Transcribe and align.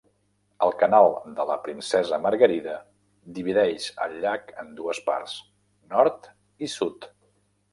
El 0.67 0.71
Canal 0.83 1.09
de 1.39 1.43
la 1.49 1.57
Princesa 1.67 2.19
Margarida 2.23 2.77
divideix 3.37 3.85
el 4.07 4.17
llac 4.25 4.49
en 4.65 4.73
dues 4.81 5.03
parts, 5.11 5.37
nord 5.95 6.31
i 6.69 6.73
sud. 6.79 7.11